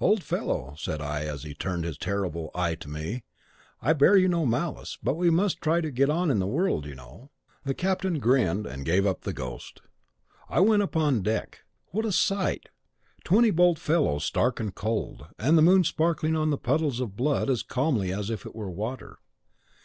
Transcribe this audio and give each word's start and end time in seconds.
"'Old 0.00 0.22
fellow,' 0.22 0.76
said 0.78 1.00
I, 1.00 1.24
as 1.24 1.42
he 1.42 1.54
turned 1.54 1.82
his 1.84 1.98
terrible 1.98 2.52
eye 2.54 2.76
to 2.76 2.88
me, 2.88 3.24
'I 3.80 3.94
bear 3.94 4.16
you 4.16 4.28
no 4.28 4.46
malice, 4.46 4.96
but 5.02 5.14
we 5.16 5.28
must 5.28 5.60
try 5.60 5.80
to 5.80 5.90
get 5.90 6.08
on 6.08 6.30
in 6.30 6.38
the 6.38 6.46
world, 6.46 6.86
you 6.86 6.94
know.' 6.94 7.32
The 7.64 7.74
captain 7.74 8.20
grinned 8.20 8.64
and 8.64 8.84
gave 8.84 9.04
up 9.08 9.22
the 9.22 9.32
ghost. 9.32 9.82
I 10.48 10.60
went 10.60 10.84
upon 10.84 11.22
deck, 11.22 11.64
what 11.86 12.04
a 12.04 12.12
sight! 12.12 12.68
Twenty 13.24 13.50
bold 13.50 13.76
fellows 13.80 14.22
stark 14.24 14.60
and 14.60 14.72
cold, 14.72 15.26
and 15.36 15.58
the 15.58 15.62
moon 15.62 15.82
sparkling 15.82 16.36
on 16.36 16.50
the 16.50 16.58
puddles 16.58 17.00
of 17.00 17.16
blood 17.16 17.50
as 17.50 17.64
calmly 17.64 18.12
as 18.12 18.30
if 18.30 18.46
it 18.46 18.54
were 18.54 18.70
water. 18.70 19.18